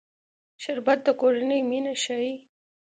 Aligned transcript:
شربت 0.63 0.99
د 1.05 1.07
کورنۍ 1.21 1.61
مینه 1.69 1.93
ښيي 2.03 2.33